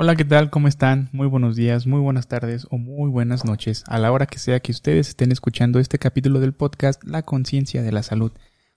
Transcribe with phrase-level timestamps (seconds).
[0.00, 0.48] Hola, ¿qué tal?
[0.48, 1.08] ¿Cómo están?
[1.10, 4.60] Muy buenos días, muy buenas tardes o muy buenas noches a la hora que sea
[4.60, 8.30] que ustedes estén escuchando este capítulo del podcast La conciencia de la salud.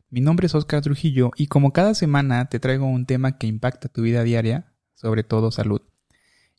[0.09, 3.87] Mi nombre es Oscar Trujillo y como cada semana te traigo un tema que impacta
[3.87, 5.83] tu vida diaria, sobre todo salud,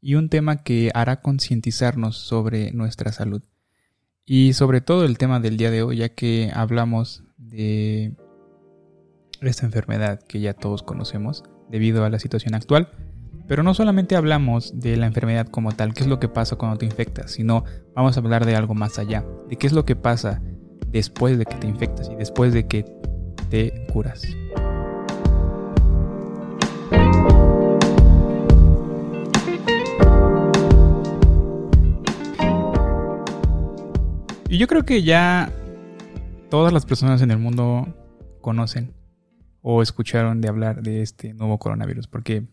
[0.00, 3.42] y un tema que hará concientizarnos sobre nuestra salud.
[4.24, 8.14] Y sobre todo el tema del día de hoy, ya que hablamos de
[9.40, 13.11] esta enfermedad que ya todos conocemos debido a la situación actual
[13.53, 16.79] pero no solamente hablamos de la enfermedad como tal, qué es lo que pasa cuando
[16.79, 19.95] te infectas, sino vamos a hablar de algo más allá, de qué es lo que
[19.95, 20.41] pasa
[20.88, 22.87] después de que te infectas y después de que
[23.51, 24.24] te curas.
[34.48, 35.52] Y yo creo que ya
[36.48, 37.87] todas las personas en el mundo
[38.41, 38.95] conocen
[39.60, 42.46] o escucharon de hablar de este nuevo coronavirus, porque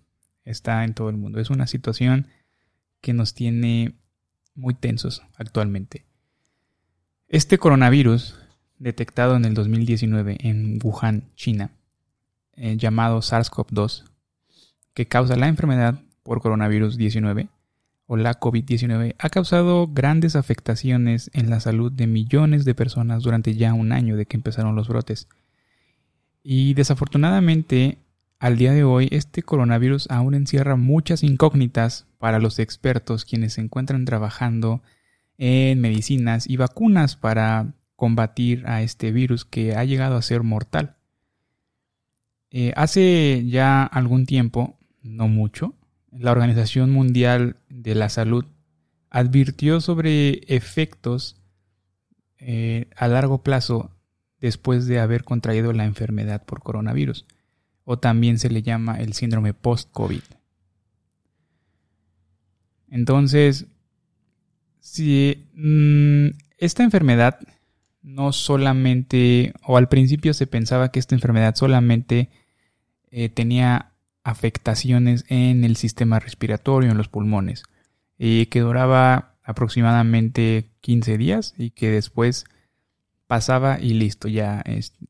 [0.49, 1.39] está en todo el mundo.
[1.39, 2.27] Es una situación
[3.02, 3.95] que nos tiene
[4.55, 6.05] muy tensos actualmente.
[7.27, 8.40] Este coronavirus,
[8.77, 11.71] detectado en el 2019 en Wuhan, China,
[12.54, 14.05] eh, llamado SARS-CoV-2,
[14.93, 17.48] que causa la enfermedad por coronavirus 19
[18.07, 23.55] o la COVID-19, ha causado grandes afectaciones en la salud de millones de personas durante
[23.55, 25.27] ya un año de que empezaron los brotes.
[26.41, 27.99] Y desafortunadamente
[28.40, 33.62] al día de hoy, este coronavirus aún encierra muchas incógnitas para los expertos quienes se
[33.62, 34.82] encuentran trabajando
[35.37, 40.95] en medicinas y vacunas para combatir a este virus que ha llegado a ser mortal.
[42.49, 45.76] Eh, hace ya algún tiempo, no mucho,
[46.10, 48.45] la Organización Mundial de la Salud
[49.10, 51.41] advirtió sobre efectos
[52.37, 53.91] eh, a largo plazo
[54.40, 57.26] después de haber contraído la enfermedad por coronavirus
[57.91, 60.21] o también se le llama el síndrome post-COVID.
[62.87, 63.65] Entonces,
[64.79, 67.40] si mm, esta enfermedad
[68.03, 72.29] no solamente, o al principio se pensaba que esta enfermedad solamente
[73.09, 77.63] eh, tenía afectaciones en el sistema respiratorio, en los pulmones,
[78.19, 82.45] y que duraba aproximadamente 15 días y que después
[83.25, 84.63] pasaba y listo, ya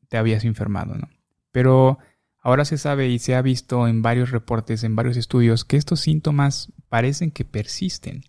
[0.08, 1.10] te habías enfermado, ¿no?
[1.52, 1.98] Pero
[2.40, 6.00] Ahora se sabe y se ha visto en varios reportes, en varios estudios, que estos
[6.00, 8.24] síntomas parecen que persisten,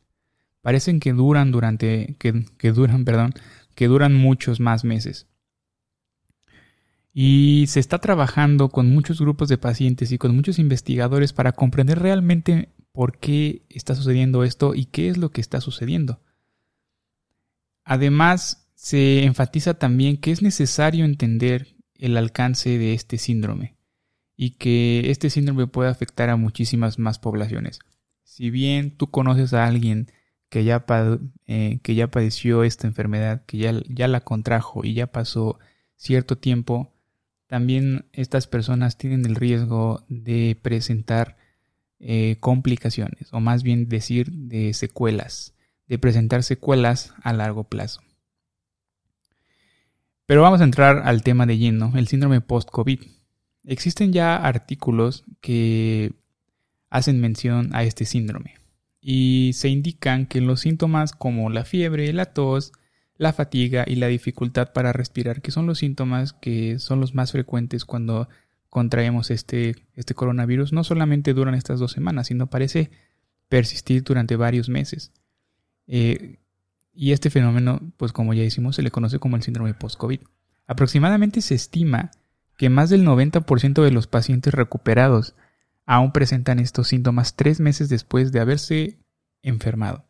[0.61, 3.33] parecen que duran durante, que, duran, perdón,
[3.73, 5.27] que duran muchos más meses.
[7.13, 11.99] Y se está trabajando con muchos grupos de pacientes y con muchos investigadores para comprender
[11.99, 16.21] realmente por qué está sucediendo esto y qué es lo que está sucediendo.
[17.83, 23.75] Además, se enfatiza también que es necesario entender el alcance de este síndrome
[24.43, 27.77] y que este síndrome puede afectar a muchísimas más poblaciones.
[28.23, 30.11] Si bien tú conoces a alguien
[30.49, 30.83] que ya,
[31.45, 35.59] eh, que ya padeció esta enfermedad, que ya, ya la contrajo y ya pasó
[35.95, 36.91] cierto tiempo,
[37.45, 41.37] también estas personas tienen el riesgo de presentar
[41.99, 45.53] eh, complicaciones, o más bien decir de secuelas,
[45.85, 48.01] de presentar secuelas a largo plazo.
[50.25, 53.20] Pero vamos a entrar al tema de lleno, el síndrome post-COVID.
[53.63, 56.13] Existen ya artículos que
[56.89, 58.55] hacen mención a este síndrome
[59.01, 62.71] y se indican que los síntomas como la fiebre, la tos,
[63.17, 67.31] la fatiga y la dificultad para respirar, que son los síntomas que son los más
[67.31, 68.29] frecuentes cuando
[68.69, 72.89] contraemos este, este coronavirus, no solamente duran estas dos semanas, sino parece
[73.49, 75.11] persistir durante varios meses.
[75.87, 76.39] Eh,
[76.93, 80.21] y este fenómeno, pues como ya decimos, se le conoce como el síndrome post-COVID.
[80.67, 82.11] Aproximadamente se estima
[82.61, 85.33] que más del 90% de los pacientes recuperados
[85.87, 88.99] aún presentan estos síntomas tres meses después de haberse
[89.41, 90.05] enfermado.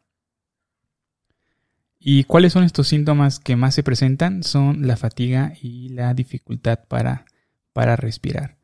[1.97, 4.43] ¿Y cuáles son estos síntomas que más se presentan?
[4.43, 7.23] Son la fatiga y la dificultad para,
[7.71, 8.57] para respirar.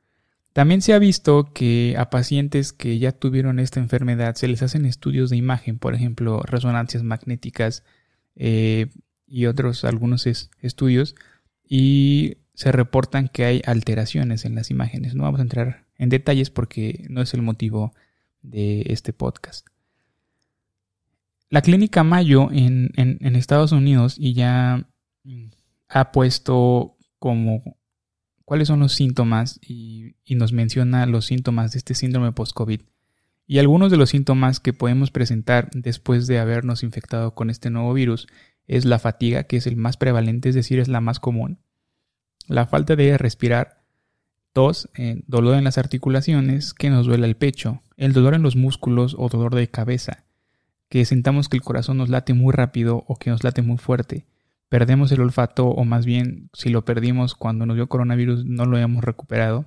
[0.52, 4.86] También se ha visto que a pacientes que ya tuvieron esta enfermedad se les hacen
[4.86, 7.86] estudios de imagen, por ejemplo, resonancias magnéticas
[8.36, 8.88] eh,
[9.26, 11.16] y otros algunos estudios,
[11.64, 15.14] y se reportan que hay alteraciones en las imágenes.
[15.14, 17.94] No vamos a entrar en detalles porque no es el motivo
[18.42, 19.68] de este podcast.
[21.52, 22.90] La clínica Mayo en,
[23.36, 24.90] Estados Unidos y ya
[25.88, 27.78] ha puesto como
[28.44, 32.82] cuáles son los síntomas y, y nos menciona los síntomas de este síndrome post-COVID.
[33.46, 37.94] Y algunos de los síntomas que podemos presentar después de habernos infectado con este nuevo
[37.94, 38.28] virus
[38.66, 41.60] es la fatiga, que es el más prevalente, es decir, es la más común
[42.48, 43.84] la falta de respirar,
[44.54, 48.56] tos, eh, dolor en las articulaciones, que nos duele el pecho, el dolor en los
[48.56, 50.26] músculos o dolor de cabeza,
[50.90, 54.26] que sintamos que el corazón nos late muy rápido o que nos late muy fuerte,
[54.70, 58.78] perdemos el olfato o más bien si lo perdimos cuando nos dio coronavirus no lo
[58.78, 59.66] hemos recuperado.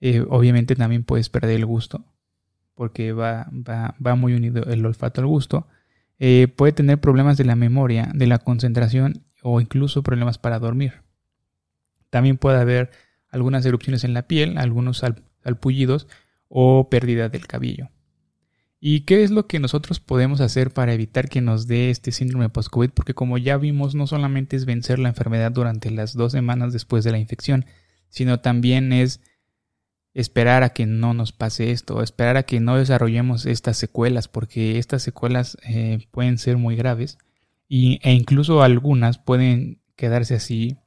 [0.00, 2.04] Eh, obviamente también puedes perder el gusto
[2.78, 5.66] porque va, va, va muy unido el olfato al gusto.
[6.20, 11.02] Eh, puede tener problemas de la memoria, de la concentración o incluso problemas para dormir.
[12.10, 12.90] También puede haber
[13.30, 15.02] algunas erupciones en la piel, algunos
[15.42, 16.06] salpullidos
[16.48, 17.90] o pérdida del cabello.
[18.80, 22.48] ¿Y qué es lo que nosotros podemos hacer para evitar que nos dé este síndrome
[22.48, 22.90] post-COVID?
[22.90, 27.02] Porque como ya vimos, no solamente es vencer la enfermedad durante las dos semanas después
[27.02, 27.66] de la infección,
[28.08, 29.20] sino también es
[30.14, 34.78] esperar a que no nos pase esto, esperar a que no desarrollemos estas secuelas, porque
[34.78, 37.18] estas secuelas eh, pueden ser muy graves
[37.68, 40.78] y, e incluso algunas pueden quedarse así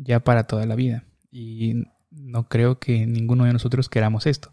[0.00, 1.04] ya para toda la vida.
[1.30, 4.52] Y no creo que ninguno de nosotros queramos esto.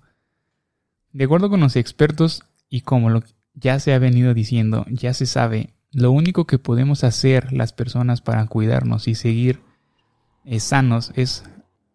[1.13, 3.23] De acuerdo con los expertos, y como lo
[3.53, 8.21] ya se ha venido diciendo, ya se sabe, lo único que podemos hacer las personas
[8.21, 9.61] para cuidarnos y seguir
[10.45, 11.43] eh, sanos es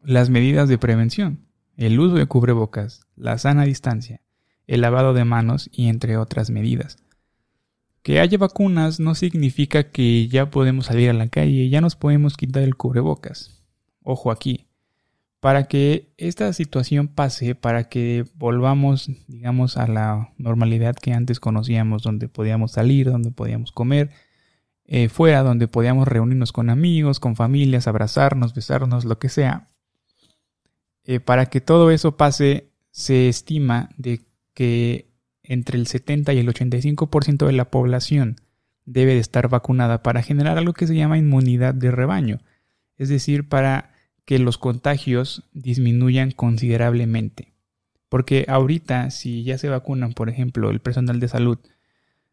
[0.02, 1.46] las medidas de prevención,
[1.76, 4.20] el uso de cubrebocas, la sana distancia,
[4.66, 7.01] el lavado de manos y entre otras medidas.
[8.02, 12.36] Que haya vacunas no significa que ya podemos salir a la calle, ya nos podemos
[12.36, 13.62] quitar el cubrebocas.
[14.02, 14.66] Ojo aquí,
[15.42, 22.04] para que esta situación pase, para que volvamos, digamos, a la normalidad que antes conocíamos,
[22.04, 24.10] donde podíamos salir, donde podíamos comer,
[24.84, 29.70] eh, fuera, donde podíamos reunirnos con amigos, con familias, abrazarnos, besarnos, lo que sea.
[31.02, 34.24] Eh, para que todo eso pase, se estima de
[34.54, 35.11] que
[35.44, 38.36] entre el 70 y el 85% de la población
[38.84, 42.40] debe de estar vacunada para generar algo que se llama inmunidad de rebaño,
[42.96, 43.92] es decir, para
[44.24, 47.52] que los contagios disminuyan considerablemente.
[48.08, 51.58] Porque ahorita, si ya se vacunan, por ejemplo, el personal de salud,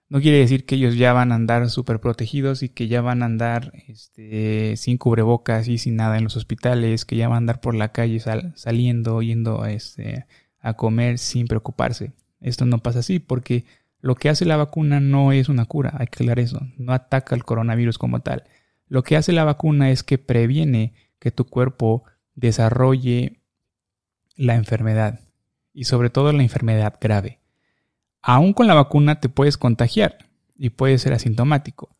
[0.09, 3.21] no quiere decir que ellos ya van a andar súper protegidos y que ya van
[3.21, 7.37] a andar este, sin cubrebocas y sin nada en los hospitales, que ya van a
[7.37, 8.19] andar por la calle
[8.55, 10.25] saliendo, yendo este,
[10.59, 12.13] a comer sin preocuparse.
[12.41, 13.65] Esto no pasa así porque
[14.01, 17.35] lo que hace la vacuna no es una cura, hay que aclarar eso, no ataca
[17.35, 18.43] el coronavirus como tal.
[18.87, 22.03] Lo que hace la vacuna es que previene que tu cuerpo
[22.35, 23.41] desarrolle
[24.35, 25.19] la enfermedad
[25.73, 27.39] y sobre todo la enfermedad grave.
[28.21, 30.17] Aún con la vacuna te puedes contagiar
[30.57, 31.95] y puedes ser asintomático.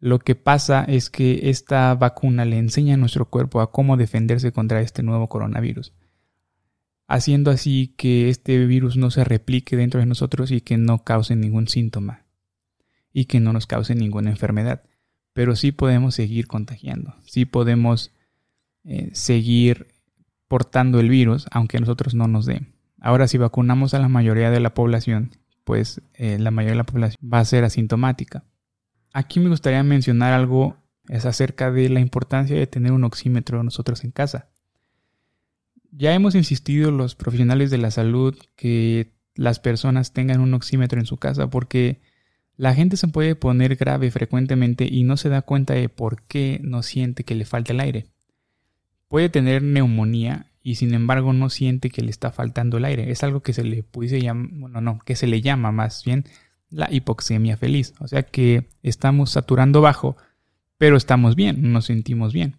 [0.00, 4.52] Lo que pasa es que esta vacuna le enseña a nuestro cuerpo a cómo defenderse
[4.52, 5.92] contra este nuevo coronavirus,
[7.06, 11.36] haciendo así que este virus no se replique dentro de nosotros y que no cause
[11.36, 12.24] ningún síntoma
[13.12, 14.82] y que no nos cause ninguna enfermedad.
[15.32, 18.12] Pero sí podemos seguir contagiando, sí podemos
[18.84, 19.88] eh, seguir
[20.48, 22.62] portando el virus, aunque a nosotros no nos dé.
[23.00, 25.32] Ahora, si vacunamos a la mayoría de la población,
[25.64, 28.44] pues eh, la mayoría de la población va a ser asintomática.
[29.12, 30.76] Aquí me gustaría mencionar algo
[31.08, 34.48] es acerca de la importancia de tener un oxímetro nosotros en casa.
[35.96, 41.06] Ya hemos insistido los profesionales de la salud que las personas tengan un oxímetro en
[41.06, 42.00] su casa porque
[42.56, 46.60] la gente se puede poner grave frecuentemente y no se da cuenta de por qué
[46.64, 48.06] no siente que le falta el aire.
[49.06, 53.12] Puede tener neumonía y sin embargo no siente que le está faltando el aire.
[53.12, 56.24] Es algo que se le pudiese llamar, bueno, no, que se le llama más bien
[56.70, 57.94] la hipoxemia feliz.
[58.00, 60.16] O sea que estamos saturando bajo,
[60.76, 62.56] pero estamos bien, nos sentimos bien.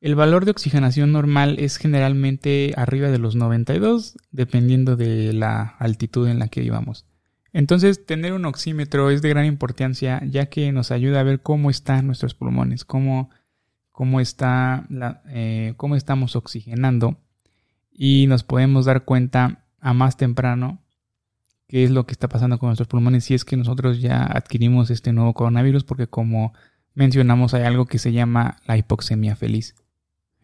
[0.00, 6.28] El valor de oxigenación normal es generalmente arriba de los 92, dependiendo de la altitud
[6.28, 7.04] en la que vivamos.
[7.52, 11.70] Entonces, tener un oxímetro es de gran importancia, ya que nos ayuda a ver cómo
[11.70, 13.30] están nuestros pulmones, cómo
[13.98, 17.18] cómo, está la, eh, cómo estamos oxigenando
[17.90, 20.84] y nos podemos dar cuenta a más temprano
[21.66, 24.90] qué es lo que está pasando con nuestros pulmones si es que nosotros ya adquirimos
[24.90, 26.52] este nuevo coronavirus porque como
[26.94, 29.74] mencionamos hay algo que se llama la hipoxemia feliz.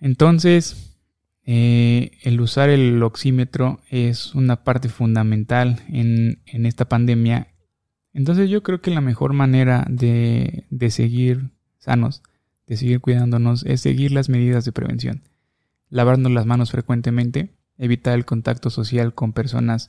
[0.05, 0.99] Entonces,
[1.47, 7.49] eh, el usar el oxímetro es una parte fundamental en, esta pandemia.
[8.13, 12.23] Entonces yo creo que la mejor manera de, de seguir sanos
[12.67, 15.23] de seguir cuidándonos es seguir las medidas de prevención.
[15.89, 19.87] Lavarnos las manos frecuentemente, evitar el contacto social con personas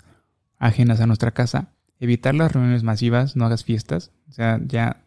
[0.59, 5.01] ajenas a nuestra casa, evitar las reuniones masivas, no hagas fiestas, o sea, ya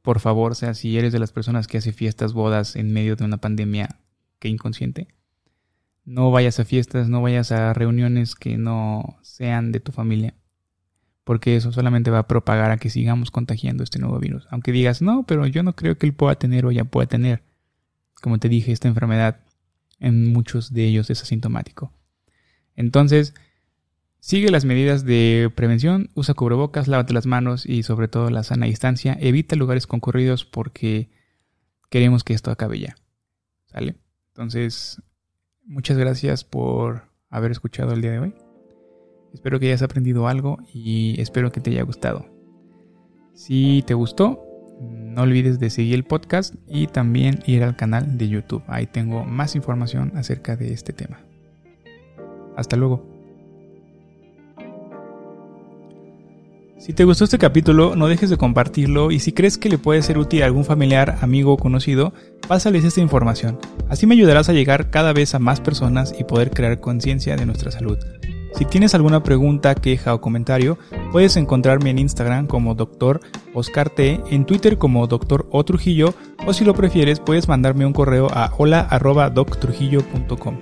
[0.00, 3.14] por favor, o sea, si eres de las personas que hace fiestas, bodas en medio
[3.14, 3.98] de una pandemia,
[4.38, 5.08] que inconsciente.
[6.04, 10.34] No vayas a fiestas, no vayas a reuniones que no sean de tu familia
[11.24, 14.46] porque eso solamente va a propagar a que sigamos contagiando este nuevo virus.
[14.48, 17.42] Aunque digas, no, pero yo no creo que él pueda tener o ya pueda tener,
[18.22, 19.40] como te dije, esta enfermedad
[19.98, 21.92] en muchos de ellos es asintomático.
[22.76, 23.34] Entonces,
[24.26, 28.66] Sigue las medidas de prevención, usa cubrebocas, lávate las manos y sobre todo la sana
[28.66, 29.16] distancia.
[29.20, 31.10] Evita lugares concurridos porque
[31.90, 32.96] queremos que esto acabe ya.
[33.66, 33.94] ¿Sale?
[34.36, 35.00] Entonces,
[35.64, 38.34] muchas gracias por haber escuchado el día de hoy.
[39.32, 42.26] Espero que hayas aprendido algo y espero que te haya gustado.
[43.32, 44.44] Si te gustó,
[44.78, 48.62] no olvides de seguir el podcast y también ir al canal de YouTube.
[48.66, 51.18] Ahí tengo más información acerca de este tema.
[52.58, 53.15] Hasta luego.
[56.78, 60.02] Si te gustó este capítulo, no dejes de compartirlo y si crees que le puede
[60.02, 62.12] ser útil a algún familiar, amigo o conocido,
[62.46, 63.58] pásales esta información.
[63.88, 67.46] Así me ayudarás a llegar cada vez a más personas y poder crear conciencia de
[67.46, 67.98] nuestra salud.
[68.54, 70.78] Si tienes alguna pregunta, queja o comentario,
[71.12, 73.20] puedes encontrarme en Instagram como Dr.
[73.54, 75.46] Oscar T, en Twitter como Dr.
[75.50, 76.14] O Trujillo,
[76.46, 80.58] o si lo prefieres, puedes mandarme un correo a hola.doctrujillo.com.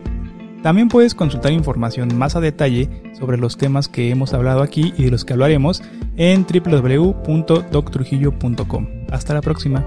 [0.65, 5.05] También puedes consultar información más a detalle sobre los temas que hemos hablado aquí y
[5.05, 5.83] de los que hablaremos
[6.17, 8.89] en www.doctrujillo.com.
[9.11, 9.85] Hasta la próxima.